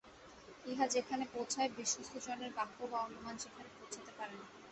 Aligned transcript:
ইহা 0.65 0.85
যেখানে 0.87 1.23
পৌঁছায়, 1.33 1.69
বিশ্বস্ত 1.77 2.13
জনের 2.25 2.51
বাক্য 2.57 2.77
বা 2.91 2.97
অনুমান 2.99 3.35
সেখানে 3.37 3.69
পৌঁছাতে 3.77 4.11
পারে 4.17 4.33
না। 4.39 4.45